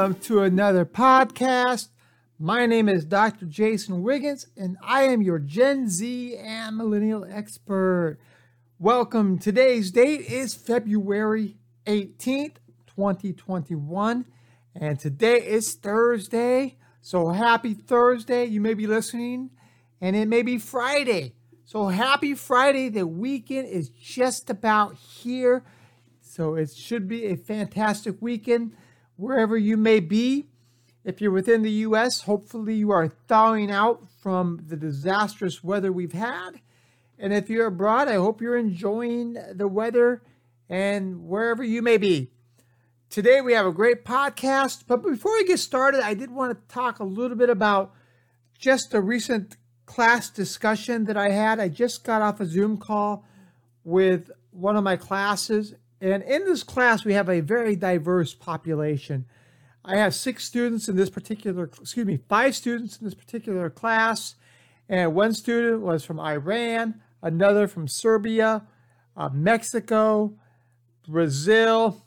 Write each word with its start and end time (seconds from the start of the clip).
Welcome 0.00 0.20
to 0.20 0.42
another 0.44 0.86
podcast. 0.86 1.88
My 2.38 2.64
name 2.64 2.88
is 2.88 3.04
Dr. 3.04 3.44
Jason 3.44 4.02
Wiggins, 4.02 4.46
and 4.56 4.78
I 4.82 5.02
am 5.02 5.20
your 5.20 5.38
Gen 5.38 5.90
Z 5.90 6.38
and 6.38 6.78
Millennial 6.78 7.26
expert. 7.28 8.18
Welcome. 8.78 9.38
Today's 9.38 9.90
date 9.90 10.22
is 10.22 10.54
February 10.54 11.58
18th, 11.84 12.56
2021, 12.86 14.24
and 14.74 14.98
today 14.98 15.46
is 15.46 15.74
Thursday. 15.74 16.78
So 17.02 17.28
happy 17.28 17.74
Thursday. 17.74 18.46
You 18.46 18.62
may 18.62 18.72
be 18.72 18.86
listening, 18.86 19.50
and 20.00 20.16
it 20.16 20.28
may 20.28 20.40
be 20.40 20.56
Friday. 20.56 21.34
So 21.66 21.88
happy 21.88 22.32
Friday. 22.32 22.88
The 22.88 23.06
weekend 23.06 23.68
is 23.68 23.90
just 23.90 24.48
about 24.48 24.94
here. 24.94 25.62
So 26.22 26.54
it 26.54 26.70
should 26.70 27.06
be 27.06 27.26
a 27.26 27.36
fantastic 27.36 28.16
weekend 28.22 28.72
wherever 29.20 29.56
you 29.56 29.76
may 29.76 30.00
be. 30.00 30.46
If 31.04 31.20
you're 31.20 31.30
within 31.30 31.62
the 31.62 31.70
U.S., 31.70 32.22
hopefully 32.22 32.74
you 32.74 32.90
are 32.90 33.08
thawing 33.08 33.70
out 33.70 34.08
from 34.22 34.64
the 34.66 34.76
disastrous 34.76 35.62
weather 35.62 35.92
we've 35.92 36.12
had. 36.12 36.60
And 37.18 37.32
if 37.32 37.50
you're 37.50 37.66
abroad, 37.66 38.08
I 38.08 38.14
hope 38.14 38.40
you're 38.40 38.56
enjoying 38.56 39.36
the 39.52 39.68
weather 39.68 40.22
and 40.68 41.26
wherever 41.26 41.62
you 41.62 41.82
may 41.82 41.98
be. 41.98 42.30
Today 43.10 43.40
we 43.40 43.52
have 43.52 43.66
a 43.66 43.72
great 43.72 44.04
podcast. 44.04 44.84
But 44.86 45.02
before 45.02 45.32
we 45.32 45.44
get 45.44 45.58
started, 45.58 46.00
I 46.00 46.14
did 46.14 46.30
want 46.30 46.52
to 46.52 46.74
talk 46.74 46.98
a 46.98 47.04
little 47.04 47.36
bit 47.36 47.50
about 47.50 47.92
just 48.58 48.94
a 48.94 49.00
recent 49.00 49.56
class 49.84 50.30
discussion 50.30 51.04
that 51.04 51.16
I 51.16 51.30
had. 51.30 51.60
I 51.60 51.68
just 51.68 52.04
got 52.04 52.22
off 52.22 52.40
a 52.40 52.46
Zoom 52.46 52.78
call 52.78 53.24
with 53.84 54.30
one 54.50 54.76
of 54.76 54.84
my 54.84 54.96
classes. 54.96 55.74
And 56.00 56.22
in 56.22 56.44
this 56.44 56.62
class, 56.62 57.04
we 57.04 57.12
have 57.12 57.28
a 57.28 57.40
very 57.40 57.76
diverse 57.76 58.34
population. 58.34 59.26
I 59.84 59.96
have 59.96 60.14
six 60.14 60.44
students 60.44 60.88
in 60.88 60.96
this 60.96 61.10
particular, 61.10 61.64
excuse 61.64 62.06
me, 62.06 62.18
five 62.28 62.54
students 62.56 62.98
in 62.98 63.04
this 63.04 63.14
particular 63.14 63.68
class. 63.68 64.34
And 64.88 65.14
one 65.14 65.34
student 65.34 65.82
was 65.82 66.04
from 66.04 66.18
Iran, 66.18 67.00
another 67.22 67.68
from 67.68 67.86
Serbia, 67.86 68.62
uh, 69.16 69.28
Mexico, 69.32 70.34
Brazil, 71.06 72.04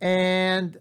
and 0.00 0.78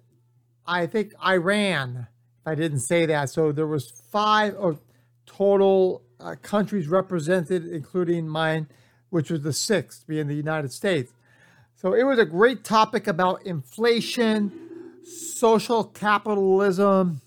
I 0.66 0.88
think 0.88 1.14
Iran. 1.24 2.08
If 2.42 2.48
I 2.48 2.56
didn't 2.56 2.80
say 2.80 3.06
that, 3.06 3.30
so 3.30 3.52
there 3.52 3.68
was 3.68 3.92
five 4.12 4.56
or 4.58 4.80
total 5.26 6.04
uh, 6.20 6.36
countries 6.42 6.88
represented, 6.88 7.68
including 7.68 8.28
mine, 8.28 8.68
which 9.10 9.30
was 9.30 9.42
the 9.42 9.54
sixth, 9.54 10.08
being 10.08 10.28
the 10.28 10.36
United 10.36 10.72
States. 10.72 11.12
So 11.86 11.94
it 11.94 12.02
was 12.02 12.18
a 12.18 12.26
great 12.26 12.64
topic 12.64 13.06
about 13.06 13.46
inflation, 13.46 14.52
social 15.04 15.84
capitalism, 15.84 17.22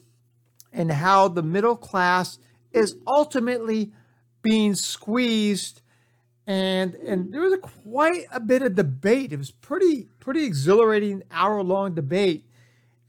and 0.73 0.91
how 0.91 1.29
the 1.29 1.45
middle 1.45 1.77
class 1.77 2.41
is 2.73 2.97
ultimately 3.07 3.93
being 4.43 4.75
squeezed. 4.75 5.81
And 6.45 6.95
and 6.95 7.33
there 7.33 7.41
was 7.41 7.53
a, 7.53 7.59
quite 7.59 8.25
a 8.33 8.41
bit 8.41 8.63
of 8.63 8.75
debate. 8.75 9.33
It 9.33 9.37
was 9.37 9.53
pretty 9.53 10.09
pretty 10.19 10.43
exhilarating 10.43 11.23
hour 11.31 11.63
long 11.63 11.95
debate, 11.95 12.45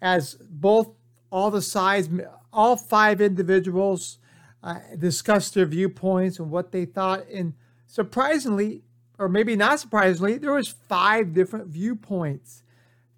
as 0.03 0.35
both 0.35 0.89
all 1.31 1.49
the 1.49 1.63
sides, 1.63 2.09
all 2.53 2.77
five 2.77 3.21
individuals 3.21 4.19
uh, 4.61 4.81
discussed 4.95 5.55
their 5.55 5.65
viewpoints 5.65 6.37
and 6.37 6.51
what 6.51 6.71
they 6.71 6.85
thought. 6.85 7.27
And 7.27 7.55
surprisingly, 7.87 8.83
or 9.19 9.29
maybe 9.29 9.55
not 9.55 9.79
surprisingly, 9.79 10.37
there 10.37 10.53
was 10.53 10.69
five 10.69 11.33
different 11.33 11.67
viewpoints 11.67 12.63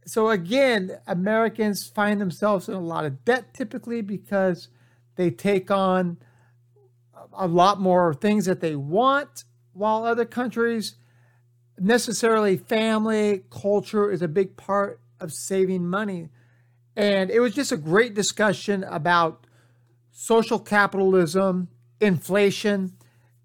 So 0.05 0.29
again, 0.29 0.99
Americans 1.07 1.87
find 1.87 2.21
themselves 2.21 2.69
in 2.69 2.75
a 2.75 2.79
lot 2.79 3.05
of 3.05 3.25
debt 3.25 3.55
typically 3.55 4.01
because 4.01 4.67
they 5.15 5.31
take 5.31 5.71
on 5.71 6.17
a 7.37 7.47
lot 7.47 7.79
more 7.79 8.13
things 8.13 8.45
that 8.45 8.61
they 8.61 8.75
want, 8.75 9.43
while 9.73 10.05
other 10.05 10.25
countries 10.25 10.95
necessarily 11.77 12.57
family 12.57 13.43
culture 13.49 14.09
is 14.09 14.21
a 14.21 14.27
big 14.27 14.55
part 14.55 14.99
of 15.19 15.33
saving 15.33 15.87
money. 15.87 16.29
And 16.95 17.29
it 17.29 17.39
was 17.39 17.53
just 17.53 17.71
a 17.71 17.77
great 17.77 18.13
discussion 18.13 18.83
about 18.85 19.47
social 20.11 20.59
capitalism, 20.59 21.67
inflation. 21.99 22.93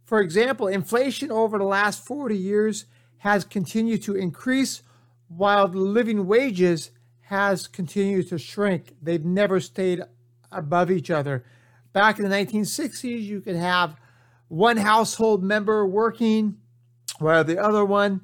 For 0.04 0.20
example, 0.20 0.68
inflation 0.68 1.32
over 1.32 1.58
the 1.58 1.64
last 1.64 2.04
40 2.06 2.36
years 2.36 2.86
has 3.18 3.44
continued 3.44 4.02
to 4.04 4.14
increase 4.14 4.82
while 5.28 5.68
the 5.68 5.78
living 5.78 6.26
wages 6.26 6.90
has 7.22 7.66
continued 7.66 8.28
to 8.28 8.38
shrink. 8.38 8.94
They've 9.02 9.24
never 9.24 9.60
stayed 9.60 10.02
above 10.50 10.90
each 10.90 11.10
other. 11.10 11.44
Back 11.92 12.18
in 12.18 12.28
the 12.28 12.34
1960s, 12.34 13.22
you 13.22 13.40
could 13.40 13.56
have 13.56 13.96
one 14.48 14.76
household 14.76 15.42
member 15.42 15.84
working 15.84 16.56
while 17.18 17.44
the 17.44 17.58
other 17.58 17.84
one 17.84 18.20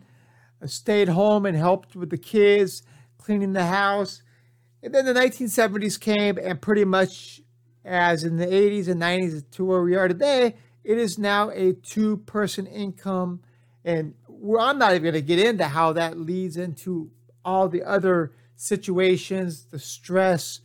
stayed 0.64 1.08
home 1.08 1.46
and 1.46 1.56
helped 1.56 1.96
with 1.96 2.10
the 2.10 2.18
kids, 2.18 2.82
cleaning 3.18 3.52
the 3.52 3.66
house. 3.66 4.22
And 4.82 4.94
then 4.94 5.04
the 5.04 5.14
1970s 5.14 5.98
came, 5.98 6.38
and 6.38 6.60
pretty 6.60 6.84
much 6.84 7.40
as 7.84 8.24
in 8.24 8.36
the 8.36 8.46
80s 8.46 8.88
and 8.88 9.00
90s 9.00 9.50
to 9.52 9.64
where 9.64 9.82
we 9.82 9.96
are 9.96 10.08
today, 10.08 10.56
it 10.84 10.98
is 10.98 11.18
now 11.18 11.50
a 11.50 11.72
two 11.72 12.18
person 12.18 12.66
income. 12.66 13.40
And 13.84 14.14
I'm 14.28 14.78
not 14.78 14.92
even 14.92 15.02
going 15.02 15.14
to 15.14 15.22
get 15.22 15.38
into 15.38 15.66
how 15.66 15.92
that 15.94 16.18
leads 16.18 16.56
into 16.56 17.10
all 17.44 17.68
the 17.68 17.82
other 17.82 18.32
situations, 18.56 19.66
the 19.66 19.78
stress, 19.78 20.60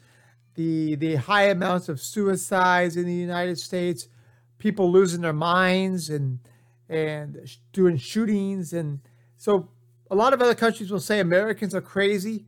the 0.55 0.95
the 0.95 1.15
high 1.15 1.45
amounts 1.45 1.89
of 1.89 1.99
suicides 1.99 2.97
in 2.97 3.05
the 3.05 3.13
United 3.13 3.57
States, 3.57 4.07
people 4.57 4.91
losing 4.91 5.21
their 5.21 5.33
minds 5.33 6.09
and 6.09 6.39
and 6.89 7.37
doing 7.71 7.97
shootings 7.97 8.73
and 8.73 8.99
so 9.37 9.69
a 10.11 10.15
lot 10.15 10.33
of 10.33 10.41
other 10.41 10.53
countries 10.53 10.91
will 10.91 10.99
say 10.99 11.19
Americans 11.19 11.73
are 11.73 11.81
crazy. 11.81 12.45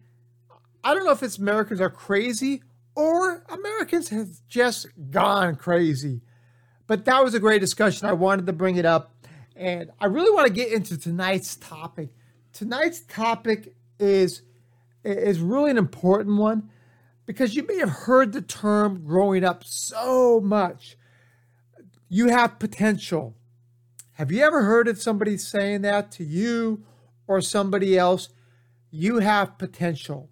I 0.83 0.93
don't 0.93 1.05
know 1.05 1.11
if 1.11 1.23
it's 1.23 1.37
Americans 1.37 1.79
are 1.79 1.89
crazy 1.89 2.61
or 2.93 3.43
Americans 3.49 4.09
have 4.09 4.29
just 4.47 4.87
gone 5.09 5.55
crazy. 5.55 6.21
But 6.85 7.05
that 7.05 7.23
was 7.23 7.33
a 7.33 7.39
great 7.39 7.61
discussion. 7.61 8.07
I 8.07 8.13
wanted 8.13 8.45
to 8.47 8.53
bring 8.53 8.75
it 8.75 8.85
up. 8.85 9.15
And 9.55 9.91
I 9.99 10.07
really 10.07 10.31
want 10.31 10.47
to 10.47 10.53
get 10.53 10.71
into 10.71 10.97
tonight's 10.97 11.55
topic. 11.55 12.09
Tonight's 12.51 13.01
topic 13.01 13.75
is 13.99 14.41
is 15.03 15.39
really 15.39 15.69
an 15.71 15.77
important 15.77 16.37
one 16.37 16.69
because 17.25 17.55
you 17.55 17.65
may 17.65 17.77
have 17.77 17.89
heard 17.89 18.33
the 18.33 18.41
term 18.41 19.05
growing 19.05 19.43
up 19.43 19.63
so 19.63 20.41
much. 20.41 20.97
You 22.09 22.27
have 22.27 22.59
potential. 22.59 23.35
Have 24.13 24.31
you 24.31 24.43
ever 24.43 24.63
heard 24.63 24.87
of 24.87 25.01
somebody 25.01 25.37
saying 25.37 25.81
that 25.81 26.11
to 26.13 26.23
you 26.23 26.83
or 27.27 27.41
somebody 27.41 27.97
else? 27.97 28.29
You 28.91 29.19
have 29.19 29.57
potential. 29.57 30.29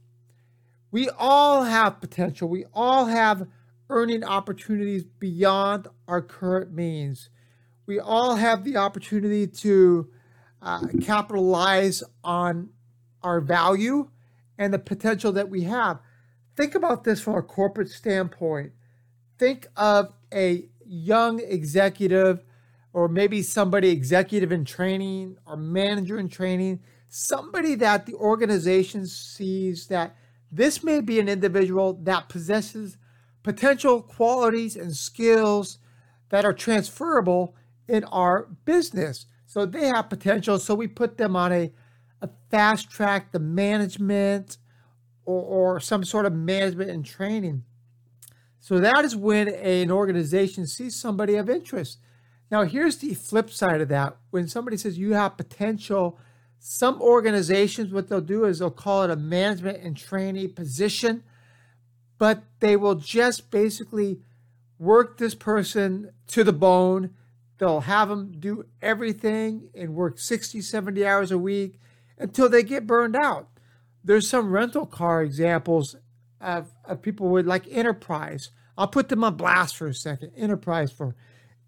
We 0.91 1.09
all 1.17 1.63
have 1.63 2.01
potential. 2.01 2.49
We 2.49 2.65
all 2.73 3.05
have 3.05 3.47
earning 3.89 4.23
opportunities 4.23 5.03
beyond 5.03 5.87
our 6.07 6.21
current 6.21 6.71
means. 6.71 7.29
We 7.85 7.99
all 7.99 8.35
have 8.35 8.63
the 8.63 8.77
opportunity 8.77 9.47
to 9.47 10.09
uh, 10.61 10.87
capitalize 11.01 12.03
on 12.23 12.69
our 13.23 13.41
value 13.41 14.09
and 14.57 14.73
the 14.73 14.79
potential 14.79 15.31
that 15.31 15.49
we 15.49 15.63
have 15.63 15.99
think 16.55 16.75
about 16.75 17.03
this 17.03 17.21
from 17.21 17.35
a 17.35 17.41
corporate 17.41 17.89
standpoint. 17.89 18.71
Think 19.37 19.67
of 19.75 20.13
a 20.33 20.69
young 20.85 21.39
executive 21.39 22.43
or 22.93 23.07
maybe 23.07 23.41
somebody 23.41 23.89
executive 23.89 24.51
in 24.51 24.65
training 24.65 25.37
or 25.45 25.55
manager 25.55 26.19
in 26.19 26.27
training, 26.27 26.81
somebody 27.07 27.75
that 27.75 28.05
the 28.05 28.13
organization 28.15 29.07
sees 29.07 29.87
that 29.87 30.15
This 30.51 30.83
may 30.83 30.99
be 30.99 31.19
an 31.19 31.29
individual 31.29 31.93
that 32.03 32.27
possesses 32.27 32.97
potential 33.41 34.01
qualities 34.01 34.75
and 34.75 34.93
skills 34.93 35.77
that 36.29 36.43
are 36.43 36.53
transferable 36.53 37.55
in 37.87 38.03
our 38.05 38.49
business. 38.65 39.27
So 39.45 39.65
they 39.65 39.85
have 39.87 40.09
potential. 40.09 40.59
So 40.59 40.75
we 40.75 40.87
put 40.87 41.17
them 41.17 41.35
on 41.35 41.53
a, 41.53 41.71
a 42.21 42.29
fast 42.49 42.89
track, 42.89 43.31
the 43.31 43.39
management 43.39 44.57
or, 45.25 45.75
or 45.75 45.79
some 45.79 46.03
sort 46.03 46.25
of 46.25 46.33
management 46.33 46.89
and 46.89 47.05
training. 47.05 47.63
So 48.59 48.79
that 48.79 49.03
is 49.03 49.15
when 49.15 49.47
an 49.47 49.91
organization 49.91 50.67
sees 50.67 50.95
somebody 50.95 51.35
of 51.35 51.49
interest. 51.49 51.99
Now, 52.51 52.63
here's 52.63 52.97
the 52.97 53.13
flip 53.13 53.49
side 53.49 53.81
of 53.81 53.87
that. 53.89 54.17
When 54.29 54.47
somebody 54.47 54.77
says 54.77 54.97
you 54.97 55.13
have 55.13 55.37
potential, 55.37 56.19
some 56.59 57.01
organizations, 57.01 57.91
what 57.91 58.07
they'll 58.07 58.21
do 58.21 58.45
is 58.45 58.59
they'll 58.59 58.69
call 58.69 59.03
it 59.03 59.09
a 59.09 59.15
management 59.15 59.81
and 59.81 59.97
trainee 59.97 60.47
position, 60.47 61.23
but 62.19 62.43
they 62.59 62.75
will 62.75 62.95
just 62.95 63.49
basically 63.49 64.19
work 64.77 65.17
this 65.17 65.33
person 65.33 66.11
to 66.27 66.43
the 66.43 66.53
bone. 66.53 67.11
They'll 67.57 67.81
have 67.81 68.09
them 68.09 68.33
do 68.37 68.65
everything 68.81 69.69
and 69.73 69.95
work 69.95 70.19
60, 70.19 70.61
70 70.61 71.05
hours 71.05 71.31
a 71.31 71.37
week 71.37 71.79
until 72.17 72.49
they 72.49 72.63
get 72.63 72.85
burned 72.85 73.15
out. 73.15 73.47
There's 74.03 74.29
some 74.29 74.51
rental 74.51 74.85
car 74.85 75.21
examples 75.21 75.95
of, 76.39 76.71
of 76.85 77.01
people 77.01 77.29
with 77.29 77.45
like 77.45 77.67
Enterprise. 77.69 78.49
I'll 78.77 78.87
put 78.87 79.09
them 79.09 79.23
on 79.23 79.35
blast 79.35 79.77
for 79.77 79.87
a 79.87 79.93
second. 79.93 80.31
Enterprise 80.35 80.91
for 80.91 81.15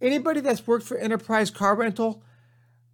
anybody 0.02 0.42
that's 0.42 0.66
worked 0.66 0.86
for 0.86 0.98
Enterprise 0.98 1.52
Car 1.52 1.76
Rental, 1.76 2.24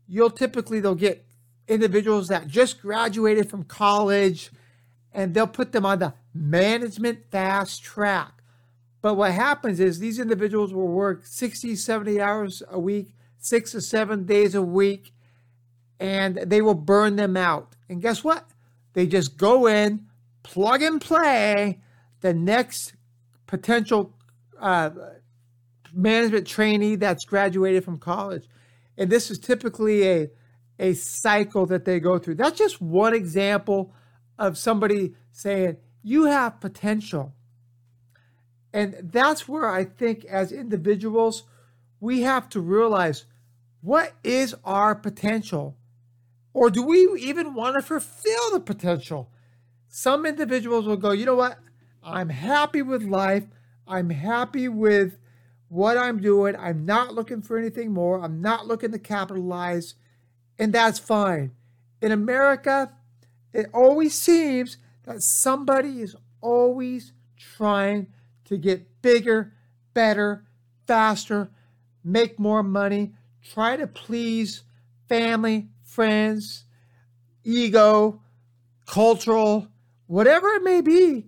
you'll 0.07 0.29
typically 0.29 0.79
they'll 0.79 0.95
get 0.95 1.25
individuals 1.67 2.27
that 2.27 2.47
just 2.47 2.81
graduated 2.81 3.49
from 3.49 3.63
college 3.63 4.51
and 5.13 5.33
they'll 5.33 5.47
put 5.47 5.71
them 5.71 5.85
on 5.85 5.99
the 5.99 6.13
management 6.33 7.31
fast 7.31 7.83
track. 7.83 8.33
But 9.01 9.15
what 9.15 9.31
happens 9.31 9.79
is 9.79 9.99
these 9.99 10.19
individuals 10.19 10.73
will 10.73 10.87
work 10.87 11.25
60, 11.25 11.75
70 11.75 12.19
hours 12.19 12.61
a 12.69 12.79
week, 12.79 13.15
six 13.37 13.73
or 13.73 13.81
seven 13.81 14.25
days 14.25 14.55
a 14.55 14.61
week, 14.61 15.13
and 15.99 16.37
they 16.37 16.61
will 16.61 16.75
burn 16.75 17.15
them 17.15 17.37
out. 17.37 17.75
And 17.87 18.01
guess 18.01 18.23
what? 18.23 18.49
They 18.93 19.07
just 19.07 19.37
go 19.37 19.67
in, 19.67 20.07
plug 20.43 20.81
and 20.81 20.99
play 20.99 21.81
the 22.21 22.33
next 22.33 22.93
potential 23.47 24.15
uh, 24.59 24.89
management 25.93 26.47
trainee 26.47 26.95
that's 26.95 27.25
graduated 27.25 27.83
from 27.83 27.97
college. 27.97 28.47
And 28.97 29.09
this 29.09 29.31
is 29.31 29.39
typically 29.39 30.07
a, 30.07 30.29
a 30.77 30.93
cycle 30.93 31.65
that 31.67 31.85
they 31.85 31.99
go 31.99 32.19
through. 32.19 32.35
That's 32.35 32.57
just 32.57 32.81
one 32.81 33.13
example 33.13 33.93
of 34.37 34.57
somebody 34.57 35.13
saying, 35.31 35.77
You 36.03 36.25
have 36.25 36.59
potential. 36.59 37.33
And 38.73 38.95
that's 39.11 39.47
where 39.47 39.67
I 39.67 39.83
think, 39.83 40.25
as 40.25 40.51
individuals, 40.51 41.43
we 41.99 42.21
have 42.21 42.49
to 42.49 42.61
realize 42.61 43.25
what 43.81 44.13
is 44.23 44.55
our 44.63 44.93
potential? 44.93 45.77
Or 46.59 46.69
do 46.69 46.83
we 46.83 47.07
even 47.21 47.53
want 47.53 47.77
to 47.77 47.81
fulfill 47.81 48.51
the 48.51 48.59
potential? 48.59 49.31
Some 49.87 50.25
individuals 50.25 50.85
will 50.85 50.97
go, 50.97 51.11
you 51.11 51.25
know 51.25 51.35
what? 51.35 51.57
I'm 52.03 52.27
happy 52.27 52.81
with 52.81 53.01
life. 53.01 53.45
I'm 53.87 54.09
happy 54.09 54.67
with 54.67 55.17
what 55.69 55.97
I'm 55.97 56.19
doing. 56.19 56.57
I'm 56.57 56.85
not 56.85 57.13
looking 57.13 57.41
for 57.41 57.57
anything 57.57 57.93
more. 57.93 58.21
I'm 58.21 58.41
not 58.41 58.67
looking 58.67 58.91
to 58.91 58.99
capitalize. 58.99 59.95
And 60.57 60.73
that's 60.73 60.99
fine. 60.99 61.53
In 62.01 62.11
America, 62.11 62.91
it 63.53 63.67
always 63.73 64.13
seems 64.13 64.79
that 65.05 65.21
somebody 65.21 66.01
is 66.01 66.13
always 66.41 67.13
trying 67.37 68.07
to 68.43 68.57
get 68.57 69.01
bigger, 69.01 69.53
better, 69.93 70.43
faster, 70.85 71.51
make 72.03 72.37
more 72.37 72.63
money, 72.63 73.13
try 73.41 73.77
to 73.77 73.87
please 73.87 74.63
family, 75.07 75.69
friends, 75.99 76.63
ego, 77.43 78.21
cultural, 78.85 79.67
whatever 80.07 80.47
it 80.53 80.63
may 80.63 80.79
be, 80.79 81.25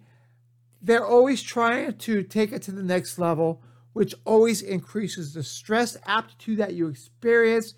they're 0.81 1.05
always 1.05 1.41
trying 1.41 1.97
to 1.97 2.23
take 2.23 2.53
it 2.53 2.61
to 2.61 2.71
the 2.71 2.81
next 2.81 3.19
level, 3.19 3.61
which 3.91 4.15
always 4.23 4.61
increases 4.61 5.33
the 5.33 5.43
stress 5.43 5.97
aptitude 6.05 6.57
that 6.57 6.73
you 6.73 6.87
experience. 6.87 7.73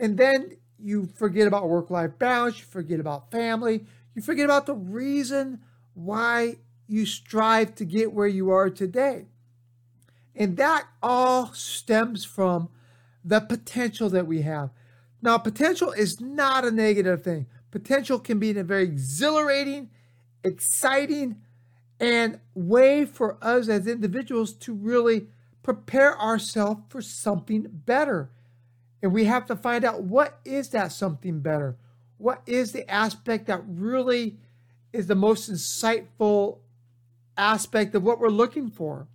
And 0.00 0.18
then 0.18 0.56
you 0.80 1.06
forget 1.14 1.46
about 1.46 1.68
work 1.68 1.90
life 1.90 2.18
balance, 2.18 2.58
you 2.58 2.64
forget 2.64 2.98
about 2.98 3.30
family, 3.30 3.86
you 4.16 4.20
forget 4.20 4.46
about 4.46 4.66
the 4.66 4.74
reason 4.74 5.60
why 5.94 6.56
you 6.88 7.06
strive 7.06 7.76
to 7.76 7.84
get 7.84 8.12
where 8.12 8.26
you 8.26 8.50
are 8.50 8.68
today. 8.68 9.26
And 10.34 10.56
that 10.56 10.88
all 11.00 11.52
stems 11.54 12.24
from 12.24 12.68
the 13.24 13.40
potential 13.40 14.10
that 14.10 14.26
we 14.26 14.42
have. 14.42 14.70
Now, 15.22 15.38
potential 15.38 15.92
is 15.92 16.20
not 16.20 16.64
a 16.64 16.72
negative 16.72 17.22
thing. 17.22 17.46
Potential 17.70 18.18
can 18.18 18.40
be 18.40 18.50
a 18.50 18.64
very 18.64 18.82
exhilarating, 18.82 19.88
exciting, 20.42 21.36
and 22.00 22.40
way 22.54 23.04
for 23.04 23.38
us 23.40 23.68
as 23.68 23.86
individuals 23.86 24.52
to 24.54 24.74
really 24.74 25.28
prepare 25.62 26.20
ourselves 26.20 26.82
for 26.88 27.00
something 27.00 27.66
better. 27.70 28.30
And 29.00 29.12
we 29.12 29.24
have 29.24 29.46
to 29.46 29.56
find 29.56 29.84
out 29.84 30.02
what 30.02 30.40
is 30.44 30.70
that 30.70 30.90
something 30.90 31.38
better? 31.38 31.76
What 32.18 32.42
is 32.46 32.72
the 32.72 32.88
aspect 32.90 33.46
that 33.46 33.62
really 33.66 34.38
is 34.92 35.06
the 35.06 35.14
most 35.14 35.50
insightful 35.50 36.58
aspect 37.36 37.94
of 37.94 38.02
what 38.02 38.18
we're 38.18 38.28
looking 38.28 38.70
for? 38.70 39.06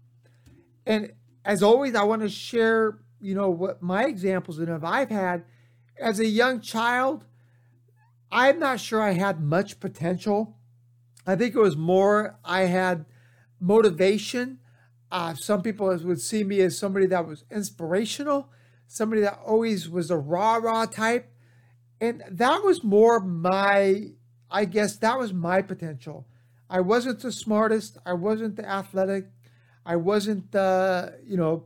And 0.86 1.12
as 1.44 1.62
always, 1.62 1.96
I 1.96 2.04
want 2.04 2.22
to 2.22 2.30
share, 2.30 2.98
you 3.20 3.36
know, 3.36 3.50
what 3.50 3.82
my 3.82 4.06
examples 4.06 4.60
and 4.60 4.70
if 4.70 4.84
I've 4.84 5.10
had 5.10 5.44
as 6.00 6.20
a 6.20 6.26
young 6.26 6.62
child, 6.62 7.26
I'm 8.32 8.60
not 8.60 8.80
sure 8.80 9.02
I 9.02 9.12
had 9.12 9.42
much 9.42 9.80
potential. 9.80 10.58
I 11.26 11.36
think 11.36 11.56
it 11.56 11.60
was 11.60 11.78
more 11.78 12.38
I 12.44 12.62
had 12.62 13.06
motivation. 13.60 14.60
Uh, 15.12 15.34
some 15.34 15.62
people 15.62 15.88
would 15.88 16.22
see 16.22 16.44
me 16.44 16.60
as 16.62 16.78
somebody 16.78 17.06
that 17.08 17.28
was 17.28 17.46
inspirational, 17.50 18.50
somebody 18.88 19.22
that 19.22 19.40
always 19.46 19.90
was 19.90 20.12
a 20.12 20.18
rah 20.18 20.56
rah 20.56 20.86
type. 20.86 21.32
And 22.00 22.24
that 22.30 22.64
was 22.64 22.84
more 22.84 23.20
my, 23.20 24.12
I 24.52 24.66
guess 24.66 24.98
that 24.98 25.18
was 25.18 25.34
my 25.34 25.62
potential. 25.62 26.28
I 26.70 26.82
wasn't 26.82 27.22
the 27.22 27.32
smartest. 27.32 27.98
I 28.06 28.14
wasn't 28.14 28.58
the 28.58 28.68
athletic. 28.68 29.28
I 29.86 29.96
wasn't 29.96 30.52
the, 30.52 31.18
you 31.26 31.38
know, 31.38 31.66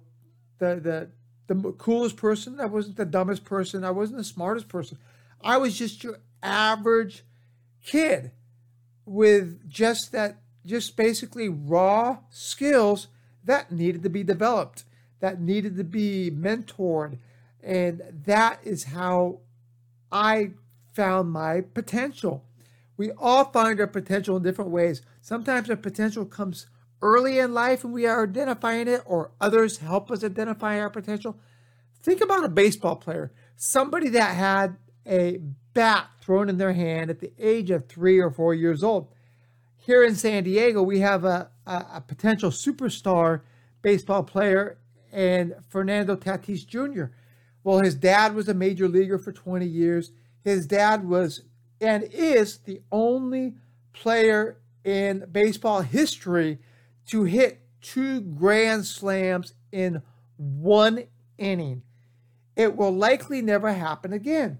the, 0.59 0.79
the, 0.81 1.09
the 1.47 1.55
coolest 1.73 2.17
person. 2.17 2.59
I 2.59 2.65
wasn't 2.65 2.97
the 2.97 3.05
dumbest 3.05 3.43
person. 3.43 3.83
I 3.83 3.91
wasn't 3.91 4.17
the 4.17 4.23
smartest 4.23 4.67
person. 4.67 4.97
I 5.41 5.57
was 5.57 5.77
just 5.77 6.03
your 6.03 6.19
average 6.41 7.23
kid 7.85 8.31
with 9.05 9.67
just 9.69 10.11
that, 10.11 10.37
just 10.65 10.95
basically 10.95 11.49
raw 11.49 12.19
skills 12.29 13.07
that 13.43 13.71
needed 13.71 14.03
to 14.03 14.09
be 14.09 14.23
developed, 14.23 14.83
that 15.19 15.41
needed 15.41 15.77
to 15.77 15.83
be 15.83 16.31
mentored. 16.31 17.17
And 17.63 18.01
that 18.25 18.59
is 18.63 18.85
how 18.85 19.39
I 20.11 20.51
found 20.93 21.31
my 21.31 21.61
potential. 21.61 22.43
We 22.97 23.11
all 23.11 23.45
find 23.45 23.79
our 23.79 23.87
potential 23.87 24.37
in 24.37 24.43
different 24.43 24.71
ways. 24.71 25.01
Sometimes 25.21 25.69
our 25.69 25.75
potential 25.75 26.25
comes 26.25 26.67
early 27.01 27.39
in 27.39 27.53
life 27.53 27.83
and 27.83 27.93
we 27.93 28.05
are 28.05 28.23
identifying 28.23 28.87
it, 28.87 29.01
or 29.05 29.31
others 29.39 29.77
help 29.77 30.11
us 30.11 30.23
identify 30.23 30.79
our 30.79 30.89
potential. 30.89 31.37
Think 32.01 32.21
about 32.21 32.43
a 32.43 32.49
baseball 32.49 32.95
player, 32.95 33.31
somebody 33.55 34.09
that 34.09 34.35
had 34.35 34.77
a 35.05 35.39
bat 35.73 36.07
thrown 36.21 36.49
in 36.49 36.57
their 36.57 36.73
hand 36.73 37.09
at 37.09 37.19
the 37.19 37.31
age 37.39 37.71
of 37.71 37.87
three 37.87 38.19
or 38.19 38.29
four 38.29 38.53
years 38.53 38.83
old. 38.83 39.07
Here 39.77 40.03
in 40.03 40.15
San 40.15 40.43
Diego, 40.43 40.83
we 40.83 40.99
have 40.99 41.25
a, 41.25 41.49
a, 41.65 41.85
a 41.95 42.03
potential 42.05 42.51
superstar 42.51 43.41
baseball 43.81 44.23
player 44.23 44.77
and 45.11 45.55
Fernando 45.69 46.15
Tatis 46.15 46.65
Jr. 46.65 47.05
Well, 47.63 47.79
his 47.79 47.95
dad 47.95 48.35
was 48.35 48.47
a 48.47 48.53
major 48.53 48.87
leaguer 48.87 49.17
for 49.17 49.31
20 49.31 49.65
years. 49.65 50.11
His 50.43 50.65
dad 50.65 51.07
was 51.07 51.41
and 51.79 52.03
is 52.03 52.59
the 52.59 52.81
only 52.91 53.55
player 53.93 54.57
in 54.83 55.25
baseball 55.31 55.81
history 55.81 56.59
to 57.07 57.23
hit 57.23 57.61
two 57.81 58.21
grand 58.21 58.85
slams 58.85 59.53
in 59.71 60.01
one 60.37 61.05
inning. 61.37 61.83
It 62.55 62.75
will 62.75 62.91
likely 62.91 63.41
never 63.41 63.73
happen 63.73 64.13
again. 64.13 64.59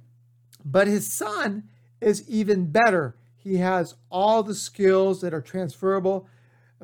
But 0.63 0.87
his 0.87 1.11
son 1.11 1.69
is 1.99 2.27
even 2.27 2.71
better. 2.71 3.15
He 3.35 3.57
has 3.57 3.95
all 4.09 4.43
the 4.43 4.55
skills 4.55 5.21
that 5.21 5.33
are 5.33 5.41
transferable 5.41 6.27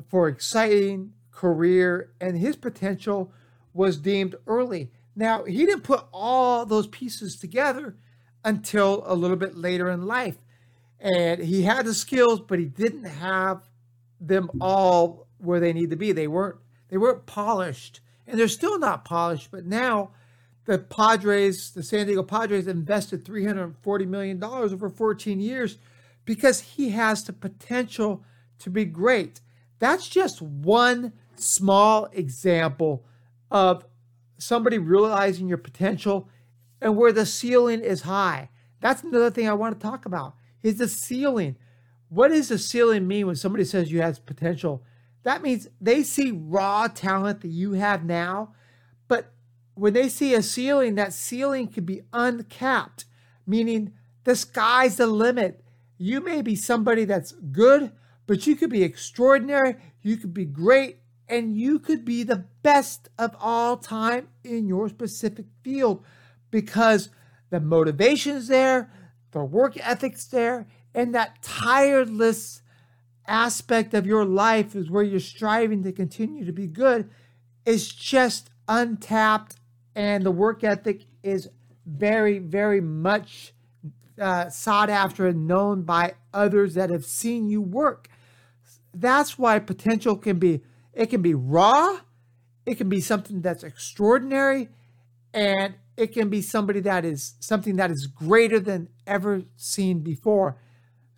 for 0.08 0.28
exciting 0.28 1.12
career, 1.30 2.12
and 2.20 2.36
his 2.36 2.56
potential 2.56 3.32
was 3.72 3.96
deemed 3.96 4.34
early. 4.46 4.90
Now, 5.14 5.44
he 5.44 5.64
didn't 5.66 5.82
put 5.82 6.06
all 6.12 6.66
those 6.66 6.88
pieces 6.88 7.36
together 7.36 7.96
until 8.44 9.04
a 9.06 9.14
little 9.14 9.36
bit 9.36 9.56
later 9.56 9.88
in 9.88 10.06
life. 10.06 10.38
And 11.00 11.40
he 11.40 11.62
had 11.62 11.86
the 11.86 11.94
skills, 11.94 12.40
but 12.40 12.58
he 12.58 12.64
didn't 12.64 13.04
have 13.04 13.62
them 14.20 14.50
all 14.60 15.27
where 15.38 15.60
they 15.60 15.72
need 15.72 15.90
to 15.90 15.96
be. 15.96 16.12
They 16.12 16.28
weren't 16.28 16.56
they 16.88 16.96
weren't 16.96 17.26
polished, 17.26 18.00
and 18.26 18.38
they're 18.38 18.48
still 18.48 18.78
not 18.78 19.04
polished. 19.04 19.50
But 19.50 19.66
now, 19.66 20.10
the 20.64 20.78
Padres, 20.78 21.70
the 21.70 21.82
San 21.82 22.06
Diego 22.06 22.22
Padres, 22.22 22.66
invested 22.66 23.24
three 23.24 23.44
hundred 23.44 23.76
forty 23.82 24.06
million 24.06 24.38
dollars 24.38 24.72
over 24.72 24.88
fourteen 24.88 25.40
years 25.40 25.78
because 26.24 26.60
he 26.60 26.90
has 26.90 27.24
the 27.24 27.32
potential 27.32 28.24
to 28.58 28.70
be 28.70 28.84
great. 28.84 29.40
That's 29.78 30.08
just 30.08 30.42
one 30.42 31.12
small 31.36 32.08
example 32.12 33.04
of 33.50 33.84
somebody 34.38 34.78
realizing 34.78 35.48
your 35.48 35.58
potential 35.58 36.28
and 36.80 36.96
where 36.96 37.12
the 37.12 37.26
ceiling 37.26 37.80
is 37.80 38.02
high. 38.02 38.50
That's 38.80 39.02
another 39.02 39.30
thing 39.30 39.48
I 39.48 39.54
want 39.54 39.78
to 39.78 39.84
talk 39.84 40.06
about 40.06 40.34
is 40.62 40.78
the 40.78 40.88
ceiling. 40.88 41.56
What 42.08 42.28
does 42.28 42.48
the 42.48 42.58
ceiling 42.58 43.06
mean 43.06 43.26
when 43.26 43.36
somebody 43.36 43.64
says 43.64 43.90
you 43.90 44.02
have 44.02 44.24
potential? 44.26 44.82
That 45.24 45.42
means 45.42 45.68
they 45.80 46.02
see 46.02 46.30
raw 46.30 46.88
talent 46.88 47.40
that 47.42 47.48
you 47.48 47.72
have 47.72 48.04
now, 48.04 48.54
but 49.08 49.32
when 49.74 49.92
they 49.92 50.08
see 50.08 50.34
a 50.34 50.42
ceiling, 50.42 50.94
that 50.96 51.12
ceiling 51.12 51.68
can 51.68 51.84
be 51.84 52.02
uncapped, 52.12 53.04
meaning 53.46 53.92
the 54.24 54.36
sky's 54.36 54.96
the 54.96 55.06
limit. 55.06 55.64
You 55.98 56.20
may 56.20 56.42
be 56.42 56.56
somebody 56.56 57.04
that's 57.04 57.32
good, 57.32 57.92
but 58.26 58.46
you 58.46 58.56
could 58.56 58.70
be 58.70 58.82
extraordinary, 58.82 59.76
you 60.02 60.16
could 60.16 60.34
be 60.34 60.44
great, 60.44 60.98
and 61.28 61.56
you 61.56 61.78
could 61.78 62.04
be 62.04 62.22
the 62.22 62.44
best 62.62 63.08
of 63.18 63.36
all 63.38 63.76
time 63.76 64.28
in 64.42 64.66
your 64.66 64.88
specific 64.88 65.46
field 65.62 66.04
because 66.50 67.10
the 67.50 67.60
motivation's 67.60 68.48
there, 68.48 68.90
the 69.32 69.44
work 69.44 69.76
ethic's 69.76 70.26
there, 70.26 70.66
and 70.94 71.14
that 71.14 71.42
tireless 71.42 72.62
aspect 73.28 73.94
of 73.94 74.06
your 74.06 74.24
life 74.24 74.74
is 74.74 74.90
where 74.90 75.02
you're 75.02 75.20
striving 75.20 75.82
to 75.84 75.92
continue 75.92 76.44
to 76.44 76.52
be 76.52 76.66
good. 76.66 77.10
Is 77.64 77.88
just 77.88 78.50
untapped 78.66 79.56
and 79.94 80.24
the 80.24 80.30
work 80.30 80.64
ethic 80.64 81.04
is 81.22 81.48
very 81.86 82.38
very 82.38 82.80
much 82.80 83.52
uh, 84.20 84.48
sought 84.48 84.90
after 84.90 85.26
and 85.26 85.46
known 85.46 85.82
by 85.82 86.14
others 86.32 86.74
that 86.74 86.90
have 86.90 87.04
seen 87.04 87.48
you 87.48 87.60
work. 87.60 88.08
That's 88.94 89.38
why 89.38 89.58
potential 89.58 90.16
can 90.16 90.38
be 90.38 90.62
it 90.92 91.06
can 91.06 91.22
be 91.22 91.34
raw 91.34 91.98
it 92.68 92.76
can 92.76 92.88
be 92.88 93.00
something 93.00 93.40
that's 93.40 93.64
extraordinary 93.64 94.68
and 95.32 95.74
it 95.96 96.08
can 96.08 96.28
be 96.28 96.42
somebody 96.42 96.80
that 96.80 97.04
is 97.04 97.34
something 97.40 97.76
that 97.76 97.90
is 97.90 98.06
greater 98.06 98.60
than 98.60 98.88
ever 99.06 99.42
seen 99.56 100.00
before 100.00 100.56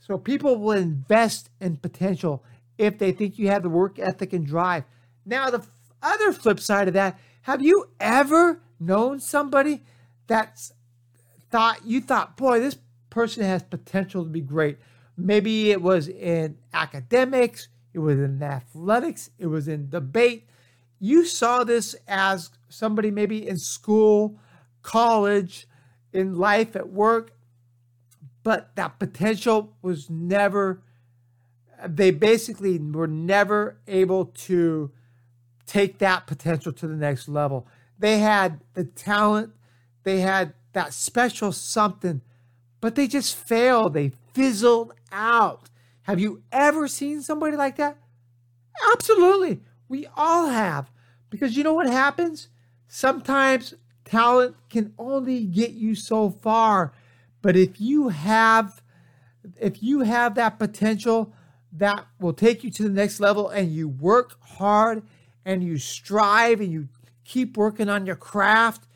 so 0.01 0.19
people 0.19 0.57
will 0.57 0.73
invest 0.73 1.51
in 1.61 1.77
potential 1.77 2.43
if 2.79 2.99
they 2.99 3.13
think 3.13 3.39
you 3.39 3.49
have 3.49 3.63
the 3.63 3.69
work 3.69 3.99
ethic 3.99 4.33
and 4.33 4.47
drive. 4.47 4.85
Now, 5.25 5.51
the 5.51 5.65
other 6.03 6.33
flip 6.33 6.59
side 6.59 6.89
of 6.89 6.95
that, 6.95 7.19
have 7.43 7.63
you 7.63 7.91
ever 8.01 8.63
known 8.81 9.21
somebody 9.21 9.85
that's 10.27 10.73
thought 11.51 11.85
you 11.85 12.01
thought, 12.01 12.37
boy, 12.37 12.59
this 12.59 12.79
person 13.11 13.45
has 13.45 13.63
potential 13.63 14.25
to 14.25 14.31
be 14.31 14.41
great? 14.41 14.79
Maybe 15.17 15.71
it 15.71 15.83
was 15.83 16.09
in 16.09 16.57
academics, 16.73 17.69
it 17.93 17.99
was 17.99 18.19
in 18.19 18.43
athletics, 18.43 19.31
it 19.39 19.47
was 19.47 19.69
in 19.69 19.91
debate. 19.91 20.49
You 20.99 21.27
saw 21.27 21.65
this 21.65 21.95
as 22.09 22.51
somebody 22.69 23.11
maybe 23.11 23.47
in 23.47 23.59
school, 23.59 24.39
college, 24.83 25.67
in 26.13 26.37
life, 26.37 26.75
at 26.77 26.89
work, 26.89 27.33
but 28.43 28.75
that 28.77 28.99
potential 28.99 29.75
was 29.83 30.09
never 30.09 30.83
they 31.89 32.11
basically 32.11 32.79
were 32.79 33.07
never 33.07 33.79
able 33.89 34.27
to 34.27 34.91
take 35.67 35.99
that 35.99 36.27
potential 36.27 36.73
to 36.73 36.87
the 36.87 36.95
next 36.95 37.29
level. 37.29 37.67
They 37.99 38.19
had 38.19 38.61
the 38.75 38.85
talent, 38.85 39.53
they 40.03 40.21
had 40.21 40.53
that 40.73 40.93
special 40.93 41.53
something, 41.53 42.21
but 42.81 42.95
they 42.95 43.07
just 43.07 43.35
failed. 43.35 43.95
They 43.95 44.13
fizzled 44.35 44.93
out. 45.13 45.69
Have 46.03 46.21
you 46.21 46.43
ever 46.51 46.89
seen 46.89 47.23
somebody 47.23 47.57
like 47.57 47.77
that? 47.77 47.97
Absolutely. 48.93 49.61
We 49.89 50.07
all 50.17 50.47
have. 50.47 50.91
Because 51.29 51.57
you 51.57 51.63
know 51.63 51.75
what 51.75 51.89
happens? 51.89 52.49
Sometimes 52.89 53.75
talent 54.05 54.57
can 54.69 54.93
only 54.99 55.45
get 55.45 55.71
you 55.71 55.95
so 55.95 56.31
far. 56.31 56.93
But 57.43 57.57
if 57.57 57.81
you 57.81 58.09
have 58.09 58.83
if 59.59 59.83
you 59.83 60.01
have 60.01 60.35
that 60.35 60.59
potential 60.59 61.33
that 61.73 62.07
will 62.19 62.33
take 62.33 62.63
you 62.63 62.71
to 62.71 62.83
the 62.83 62.91
next 62.91 63.21
level 63.21 63.49
and 63.49 63.73
you 63.73 63.89
work 63.89 64.37
hard 64.43 65.03
and 65.45 65.65
you 65.65 65.79
strive 65.79 66.61
and 66.61 66.71
you 66.71 66.89
keep 67.25 67.57
working 67.57 67.89
on 67.89 68.07
your 68.07 68.17
craft, 68.17 68.87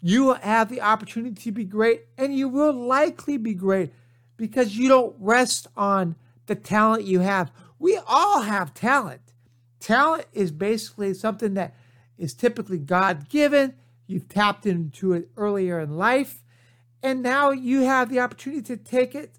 you 0.00 0.24
will 0.24 0.34
have 0.34 0.68
the 0.68 0.80
opportunity 0.80 1.34
to 1.34 1.52
be 1.52 1.64
great 1.64 2.02
and 2.16 2.34
you 2.34 2.48
will 2.48 2.72
likely 2.72 3.36
be 3.36 3.54
great 3.54 3.92
because 4.36 4.76
you 4.76 4.88
don't 4.88 5.16
rest 5.18 5.66
on 5.76 6.14
the 6.46 6.54
talent 6.54 7.04
you 7.04 7.20
have. 7.20 7.50
We 7.78 7.98
all 8.06 8.42
have 8.42 8.74
talent. 8.74 9.32
Talent 9.80 10.26
is 10.32 10.50
basically 10.50 11.14
something 11.14 11.54
that 11.54 11.74
is 12.16 12.34
typically 12.34 12.78
God 12.78 13.28
given. 13.28 13.74
You've 14.06 14.28
tapped 14.28 14.66
into 14.66 15.12
it 15.12 15.28
earlier 15.36 15.80
in 15.80 15.96
life. 15.96 16.42
And 17.02 17.22
now 17.22 17.50
you 17.50 17.82
have 17.82 18.08
the 18.08 18.20
opportunity 18.20 18.62
to 18.62 18.76
take 18.76 19.14
it 19.14 19.38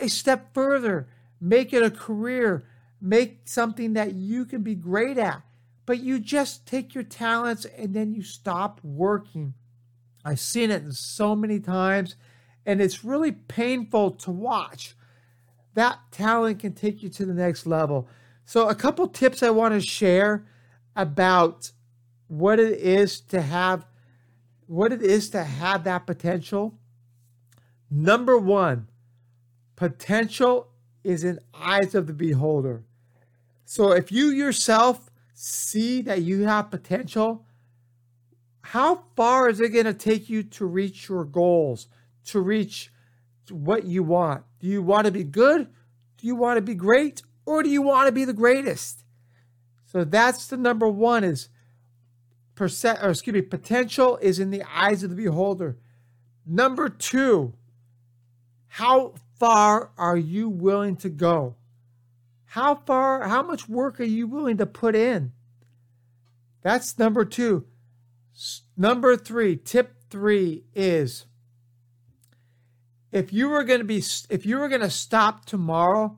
a 0.00 0.08
step 0.08 0.52
further, 0.54 1.08
make 1.40 1.72
it 1.72 1.82
a 1.82 1.90
career, 1.90 2.64
make 3.00 3.42
something 3.44 3.92
that 3.92 4.14
you 4.14 4.44
can 4.44 4.62
be 4.62 4.74
great 4.74 5.18
at. 5.18 5.42
But 5.86 6.00
you 6.00 6.18
just 6.18 6.66
take 6.66 6.94
your 6.94 7.04
talents 7.04 7.64
and 7.64 7.94
then 7.94 8.12
you 8.12 8.22
stop 8.22 8.80
working. 8.82 9.54
I've 10.24 10.40
seen 10.40 10.70
it 10.70 10.92
so 10.92 11.34
many 11.34 11.60
times, 11.60 12.16
and 12.66 12.82
it's 12.82 13.04
really 13.04 13.32
painful 13.32 14.10
to 14.12 14.30
watch. 14.30 14.94
That 15.74 15.98
talent 16.10 16.58
can 16.58 16.74
take 16.74 17.02
you 17.02 17.08
to 17.10 17.24
the 17.24 17.32
next 17.32 17.66
level. 17.66 18.08
So, 18.44 18.68
a 18.68 18.74
couple 18.74 19.06
tips 19.08 19.42
I 19.42 19.50
want 19.50 19.74
to 19.74 19.80
share 19.80 20.44
about 20.96 21.70
what 22.26 22.58
it 22.58 22.78
is 22.78 23.20
to 23.20 23.40
have 23.40 23.86
what 24.66 24.92
it 24.92 25.02
is 25.02 25.30
to 25.30 25.42
have 25.42 25.84
that 25.84 26.06
potential 26.06 26.78
Number 27.90 28.36
one, 28.36 28.88
potential 29.76 30.68
is 31.04 31.24
in 31.24 31.38
eyes 31.54 31.94
of 31.94 32.06
the 32.06 32.12
beholder. 32.12 32.84
So 33.64 33.92
if 33.92 34.12
you 34.12 34.28
yourself 34.28 35.10
see 35.34 36.02
that 36.02 36.22
you 36.22 36.44
have 36.44 36.70
potential, 36.70 37.46
how 38.60 39.04
far 39.16 39.48
is 39.48 39.60
it 39.60 39.70
going 39.70 39.86
to 39.86 39.94
take 39.94 40.28
you 40.28 40.42
to 40.42 40.66
reach 40.66 41.08
your 41.08 41.24
goals, 41.24 41.88
to 42.26 42.40
reach 42.40 42.92
what 43.50 43.84
you 43.84 44.02
want? 44.02 44.44
Do 44.60 44.66
you 44.66 44.82
want 44.82 45.06
to 45.06 45.12
be 45.12 45.24
good? 45.24 45.68
Do 46.18 46.26
you 46.26 46.34
want 46.34 46.58
to 46.58 46.62
be 46.62 46.74
great? 46.74 47.22
Or 47.46 47.62
do 47.62 47.70
you 47.70 47.80
want 47.80 48.08
to 48.08 48.12
be 48.12 48.24
the 48.24 48.34
greatest? 48.34 49.04
So 49.86 50.04
that's 50.04 50.48
the 50.48 50.58
number 50.58 50.86
one 50.86 51.24
is 51.24 51.48
percent 52.54 52.98
or 53.02 53.10
excuse 53.10 53.32
me, 53.32 53.40
potential 53.40 54.18
is 54.20 54.38
in 54.38 54.50
the 54.50 54.62
eyes 54.74 55.02
of 55.02 55.10
the 55.10 55.16
beholder. 55.16 55.78
Number 56.44 56.88
two, 56.88 57.54
how 58.78 59.12
far 59.40 59.90
are 59.98 60.16
you 60.16 60.48
willing 60.48 60.94
to 60.94 61.08
go? 61.08 61.56
How 62.44 62.76
far, 62.76 63.26
how 63.26 63.42
much 63.42 63.68
work 63.68 63.98
are 63.98 64.04
you 64.04 64.28
willing 64.28 64.56
to 64.58 64.66
put 64.66 64.94
in? 64.94 65.32
That's 66.62 66.96
number 66.96 67.24
two. 67.24 67.66
Number 68.76 69.16
three, 69.16 69.56
tip 69.56 69.96
three 70.10 70.62
is 70.76 71.26
if 73.10 73.32
you 73.32 73.48
were 73.48 73.64
going 73.64 73.80
to 73.80 73.84
be, 73.84 74.00
if 74.30 74.46
you 74.46 74.58
were 74.58 74.68
going 74.68 74.82
to 74.82 74.90
stop 74.90 75.44
tomorrow 75.44 76.16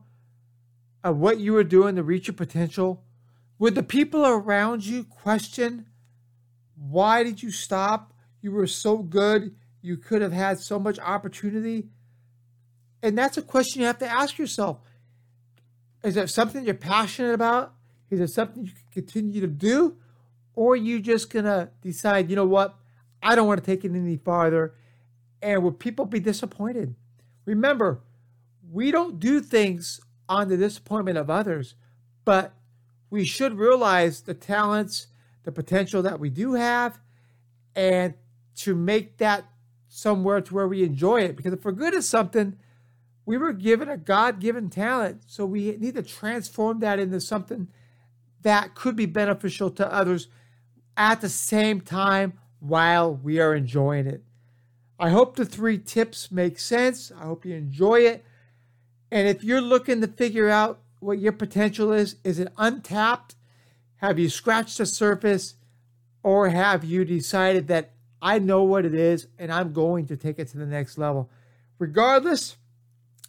of 1.03 1.17
what 1.17 1.39
you 1.39 1.53
were 1.53 1.63
doing 1.63 1.95
to 1.95 2.03
reach 2.03 2.27
your 2.27 2.35
potential, 2.35 3.03
would 3.57 3.73
the 3.73 3.81
people 3.81 4.23
around 4.23 4.85
you 4.85 5.03
question 5.03 5.87
why 6.75 7.23
did 7.23 7.41
you 7.41 7.49
stop? 7.49 8.13
You 8.39 8.51
were 8.51 8.67
so 8.67 8.99
good. 8.99 9.55
You 9.81 9.97
could 9.97 10.21
have 10.21 10.31
had 10.31 10.59
so 10.59 10.77
much 10.77 10.99
opportunity. 10.99 11.89
And 13.03 13.17
that's 13.17 13.37
a 13.37 13.41
question 13.41 13.81
you 13.81 13.87
have 13.87 13.99
to 13.99 14.07
ask 14.07 14.37
yourself. 14.37 14.79
Is 16.03 16.17
it 16.17 16.29
something 16.29 16.63
you're 16.63 16.73
passionate 16.73 17.33
about? 17.33 17.73
Is 18.09 18.19
it 18.19 18.29
something 18.29 18.65
you 18.65 18.71
can 18.71 19.03
continue 19.03 19.41
to 19.41 19.47
do? 19.47 19.97
Or 20.55 20.73
are 20.73 20.75
you 20.77 20.99
just 20.99 21.31
going 21.31 21.45
to 21.45 21.69
decide, 21.81 22.29
you 22.29 22.35
know 22.35 22.45
what? 22.45 22.75
I 23.23 23.35
don't 23.35 23.47
want 23.47 23.63
to 23.63 23.65
take 23.65 23.85
it 23.85 23.91
any 23.91 24.17
farther. 24.17 24.73
And 25.41 25.63
will 25.63 25.71
people 25.71 26.05
be 26.05 26.19
disappointed? 26.19 26.95
Remember, 27.45 28.01
we 28.69 28.91
don't 28.91 29.19
do 29.19 29.41
things 29.41 29.99
on 30.29 30.49
the 30.49 30.57
disappointment 30.57 31.17
of 31.17 31.29
others, 31.29 31.75
but 32.25 32.53
we 33.09 33.25
should 33.25 33.57
realize 33.57 34.21
the 34.21 34.33
talents, 34.33 35.07
the 35.43 35.51
potential 35.51 36.01
that 36.03 36.19
we 36.19 36.29
do 36.29 36.53
have, 36.53 36.99
and 37.75 38.13
to 38.55 38.75
make 38.75 39.17
that 39.17 39.45
somewhere 39.87 40.41
to 40.41 40.53
where 40.53 40.67
we 40.67 40.83
enjoy 40.83 41.21
it. 41.21 41.35
Because 41.35 41.53
if 41.53 41.65
we're 41.65 41.71
good 41.71 41.95
at 41.95 42.03
something, 42.03 42.57
We 43.25 43.37
were 43.37 43.53
given 43.53 43.87
a 43.87 43.97
God 43.97 44.39
given 44.39 44.69
talent, 44.69 45.23
so 45.27 45.45
we 45.45 45.77
need 45.77 45.95
to 45.95 46.03
transform 46.03 46.79
that 46.79 46.99
into 46.99 47.21
something 47.21 47.67
that 48.41 48.75
could 48.75 48.95
be 48.95 49.05
beneficial 49.05 49.69
to 49.71 49.93
others 49.93 50.27
at 50.97 51.21
the 51.21 51.29
same 51.29 51.81
time 51.81 52.33
while 52.59 53.13
we 53.13 53.39
are 53.39 53.55
enjoying 53.55 54.07
it. 54.07 54.23
I 54.99 55.09
hope 55.09 55.35
the 55.35 55.45
three 55.45 55.77
tips 55.77 56.31
make 56.31 56.59
sense. 56.59 57.11
I 57.11 57.23
hope 57.25 57.45
you 57.45 57.55
enjoy 57.55 58.01
it. 58.01 58.23
And 59.11 59.27
if 59.27 59.43
you're 59.43 59.61
looking 59.61 59.99
to 60.01 60.07
figure 60.07 60.49
out 60.49 60.79
what 60.99 61.19
your 61.19 61.31
potential 61.31 61.91
is, 61.91 62.17
is 62.23 62.39
it 62.39 62.53
untapped? 62.57 63.35
Have 63.97 64.19
you 64.19 64.29
scratched 64.29 64.77
the 64.77 64.85
surface? 64.85 65.55
Or 66.23 66.49
have 66.49 66.83
you 66.83 67.03
decided 67.03 67.67
that 67.67 67.93
I 68.21 68.37
know 68.37 68.63
what 68.63 68.85
it 68.85 68.93
is 68.93 69.27
and 69.39 69.51
I'm 69.51 69.73
going 69.73 70.05
to 70.07 70.15
take 70.15 70.37
it 70.37 70.49
to 70.49 70.57
the 70.57 70.67
next 70.67 70.99
level? 70.99 71.31
Regardless, 71.79 72.57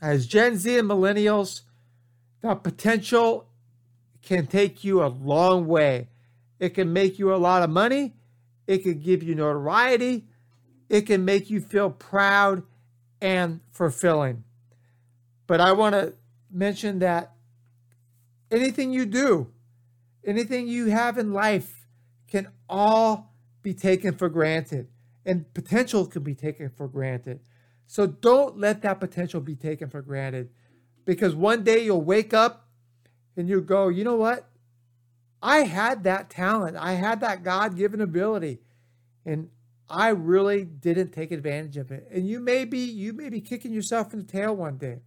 as 0.02 0.26
Gen 0.26 0.56
Z 0.56 0.78
and 0.78 0.90
millennials, 0.90 1.62
the 2.40 2.54
potential 2.56 3.46
can 4.20 4.48
take 4.48 4.82
you 4.82 5.02
a 5.02 5.06
long 5.06 5.68
way. 5.68 6.08
It 6.58 6.70
can 6.70 6.92
make 6.92 7.18
you 7.20 7.32
a 7.32 7.36
lot 7.36 7.62
of 7.62 7.70
money. 7.70 8.14
It 8.66 8.82
can 8.82 9.00
give 9.00 9.22
you 9.22 9.36
notoriety. 9.36 10.26
It 10.88 11.02
can 11.02 11.24
make 11.24 11.50
you 11.50 11.60
feel 11.60 11.88
proud 11.90 12.64
and 13.20 13.60
fulfilling. 13.70 14.42
But 15.46 15.60
I 15.60 15.72
want 15.72 15.94
to 15.94 16.14
mention 16.50 16.98
that 16.98 17.32
anything 18.50 18.92
you 18.92 19.06
do, 19.06 19.52
anything 20.24 20.66
you 20.66 20.86
have 20.86 21.16
in 21.16 21.32
life 21.32 21.86
can 22.28 22.48
all 22.68 23.32
be 23.62 23.72
taken 23.72 24.14
for 24.14 24.28
granted, 24.28 24.88
and 25.24 25.52
potential 25.54 26.06
can 26.06 26.22
be 26.22 26.34
taken 26.34 26.70
for 26.70 26.88
granted. 26.88 27.40
So 27.86 28.06
don't 28.06 28.58
let 28.58 28.82
that 28.82 29.00
potential 29.00 29.40
be 29.40 29.54
taken 29.54 29.88
for 29.88 30.02
granted 30.02 30.50
because 31.04 31.34
one 31.34 31.62
day 31.64 31.84
you'll 31.84 32.02
wake 32.02 32.32
up 32.32 32.68
and 33.36 33.48
you 33.48 33.60
go, 33.60 33.88
you 33.88 34.04
know 34.04 34.16
what? 34.16 34.48
I 35.42 35.58
had 35.60 36.04
that 36.04 36.30
talent. 36.30 36.76
I 36.76 36.92
had 36.92 37.20
that 37.20 37.42
God 37.42 37.76
given 37.76 38.00
ability. 38.00 38.60
And 39.26 39.50
I 39.88 40.08
really 40.08 40.64
didn't 40.64 41.10
take 41.10 41.32
advantage 41.32 41.76
of 41.76 41.90
it. 41.90 42.08
And 42.10 42.26
you 42.26 42.40
may 42.40 42.64
be 42.64 42.78
you 42.78 43.12
may 43.12 43.28
be 43.28 43.40
kicking 43.40 43.72
yourself 43.72 44.12
in 44.12 44.20
the 44.20 44.24
tail 44.24 44.54
one 44.56 44.78
day. 44.78 45.00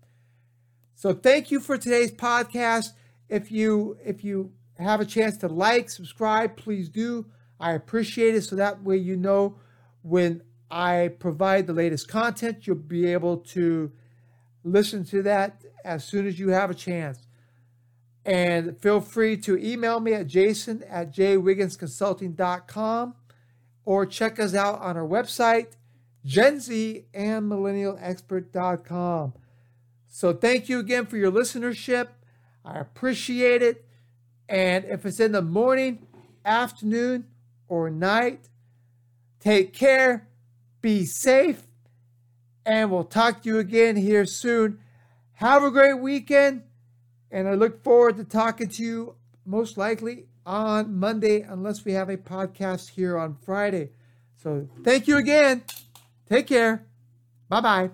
So 0.94 1.14
thank 1.14 1.52
you 1.52 1.60
for 1.60 1.78
today's 1.78 2.12
podcast. 2.12 2.90
If 3.30 3.52
you 3.52 3.98
if 4.04 4.24
you 4.24 4.52
have 4.78 5.00
a 5.00 5.06
chance 5.06 5.38
to 5.38 5.48
like, 5.48 5.90
subscribe, 5.90 6.58
please 6.58 6.90
do. 6.90 7.26
I 7.60 7.72
appreciate 7.72 8.36
it 8.36 8.44
so 8.44 8.58
that 8.58 8.84
way 8.84 8.98
you 8.98 9.16
know 9.16 9.58
when 10.02 10.44
I 10.70 11.12
provide 11.20 11.68
the 11.68 11.74
latest 11.74 12.08
content, 12.08 12.66
you'll 12.66 12.78
be 12.78 13.08
able 13.08 13.38
to 13.38 13.92
listen 14.64 15.04
to 15.06 15.22
that 15.24 15.64
as 15.84 16.04
soon 16.04 16.28
as 16.28 16.40
you 16.40 16.50
have 16.50 16.70
a 16.70 16.74
chance. 16.74 17.28
And 18.26 18.80
feel 18.82 19.02
free 19.02 19.38
to 19.38 19.58
email 19.58 20.00
me 20.00 20.14
at 20.14 20.28
jason 20.28 20.84
at 20.90 21.14
jwigginsconsulting.com 21.14 23.16
or 23.86 24.06
check 24.08 24.40
us 24.40 24.56
out 24.56 24.82
on 24.82 24.98
our 24.98 25.08
website, 25.08 25.76
Gen 26.26 26.60
Z 26.60 27.06
and 27.14 27.52
millennialexpert.com. 27.52 29.34
So 30.08 30.34
thank 30.34 30.70
you 30.70 30.80
again 30.80 31.06
for 31.06 31.18
your 31.18 31.32
listenership. 31.32 32.08
I 32.64 32.80
appreciate 32.80 33.62
it. 33.62 33.86
And 34.50 34.86
if 34.86 35.06
it's 35.06 35.20
in 35.20 35.34
the 35.34 35.42
morning, 35.42 36.08
afternoon, 36.44 37.26
or 37.68 37.90
night, 37.90 38.50
take 39.40 39.74
care, 39.74 40.28
be 40.86 41.04
safe, 41.04 41.64
and 42.64 42.92
we'll 42.92 43.04
talk 43.04 43.42
to 43.42 43.50
you 43.50 43.58
again 43.58 43.96
here 43.96 44.24
soon. 44.24 44.78
Have 45.34 45.64
a 45.64 45.72
great 45.72 46.00
weekend, 46.00 46.62
and 47.32 47.48
I 47.48 47.56
look 47.56 47.84
forward 47.84 48.18
to 48.18 48.24
talking 48.24 48.70
to 48.70 48.84
you 48.84 49.16
most 49.48 49.80
likely 49.80 50.28
on 50.46 50.96
Monday, 51.00 51.42
unless 51.42 51.86
we 51.86 51.94
have 51.94 52.10
a 52.10 52.18
podcast 52.18 52.90
here 52.90 53.18
on 53.18 53.34
Friday. 53.34 53.90
So 54.36 54.70
thank 54.84 55.08
you 55.08 55.18
again. 55.18 55.64
Take 56.30 56.46
care. 56.46 56.86
Bye 57.50 57.62
bye. 57.62 57.90